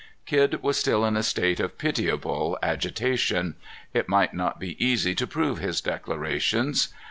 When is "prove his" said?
5.27-5.79